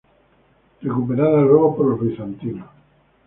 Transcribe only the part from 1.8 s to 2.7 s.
los bizantinos.